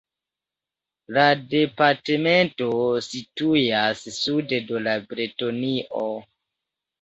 La 1.17 1.25
departemento 1.51 2.69
situas 3.09 4.01
sude 4.17 4.61
de 4.73 4.97
Bretonio. 5.13 6.03